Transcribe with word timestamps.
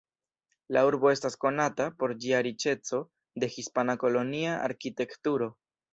La 0.75 0.81
urbo 0.91 1.09
estas 1.15 1.35
konata 1.43 1.87
por 1.99 2.15
ĝia 2.23 2.39
riĉeco 2.47 3.03
de 3.45 3.51
hispana 3.57 3.97
kolonia 4.05 4.57
arkitekturo. 4.71 5.53